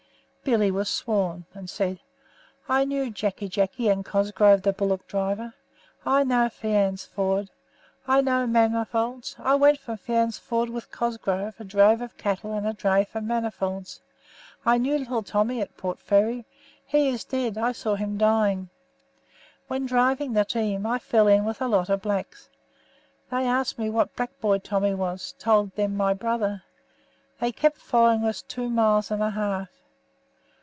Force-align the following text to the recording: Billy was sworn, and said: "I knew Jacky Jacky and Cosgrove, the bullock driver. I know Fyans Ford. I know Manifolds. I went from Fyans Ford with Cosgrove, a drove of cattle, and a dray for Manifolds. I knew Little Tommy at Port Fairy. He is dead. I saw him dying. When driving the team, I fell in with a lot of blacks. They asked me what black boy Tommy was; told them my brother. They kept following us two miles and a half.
Billy 0.43 0.71
was 0.71 0.89
sworn, 0.89 1.45
and 1.53 1.69
said: 1.69 1.99
"I 2.67 2.83
knew 2.83 3.11
Jacky 3.11 3.47
Jacky 3.47 3.87
and 3.89 4.03
Cosgrove, 4.03 4.63
the 4.63 4.73
bullock 4.73 5.07
driver. 5.07 5.53
I 6.03 6.23
know 6.23 6.49
Fyans 6.49 7.05
Ford. 7.05 7.51
I 8.07 8.21
know 8.21 8.47
Manifolds. 8.47 9.35
I 9.37 9.53
went 9.53 9.77
from 9.77 9.97
Fyans 9.97 10.39
Ford 10.39 10.69
with 10.71 10.89
Cosgrove, 10.91 11.59
a 11.59 11.63
drove 11.63 12.01
of 12.01 12.17
cattle, 12.17 12.53
and 12.53 12.65
a 12.67 12.73
dray 12.73 13.05
for 13.05 13.21
Manifolds. 13.21 14.01
I 14.65 14.79
knew 14.79 14.97
Little 14.97 15.21
Tommy 15.21 15.61
at 15.61 15.77
Port 15.77 15.99
Fairy. 15.99 16.45
He 16.87 17.07
is 17.09 17.23
dead. 17.23 17.55
I 17.57 17.71
saw 17.71 17.93
him 17.93 18.17
dying. 18.17 18.69
When 19.67 19.85
driving 19.85 20.33
the 20.33 20.43
team, 20.43 20.87
I 20.87 20.97
fell 20.97 21.27
in 21.27 21.45
with 21.45 21.61
a 21.61 21.67
lot 21.67 21.87
of 21.87 22.01
blacks. 22.01 22.49
They 23.29 23.45
asked 23.45 23.77
me 23.77 23.91
what 23.91 24.15
black 24.15 24.37
boy 24.41 24.57
Tommy 24.57 24.95
was; 24.95 25.33
told 25.37 25.75
them 25.75 25.95
my 25.95 26.15
brother. 26.15 26.63
They 27.39 27.51
kept 27.51 27.77
following 27.77 28.23
us 28.25 28.41
two 28.41 28.71
miles 28.71 29.11
and 29.11 29.21
a 29.21 29.29
half. 29.29 29.69